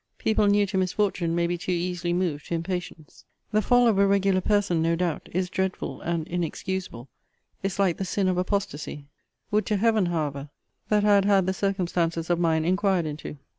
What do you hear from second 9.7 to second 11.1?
Heaven, however, that